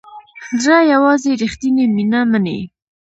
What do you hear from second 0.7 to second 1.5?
یوازې